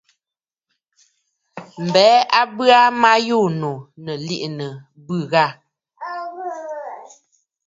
[1.85, 2.05] M̀bə
[2.39, 3.71] a bə aa ma yû ànnù,
[4.03, 4.73] nɨ̀ liꞌìnə̀
[5.05, 5.45] ɨ̀bɨ̂ ghâ.